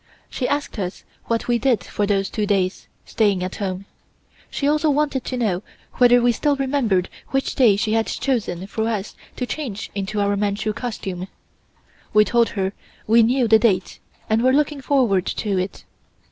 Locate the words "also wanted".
4.67-5.23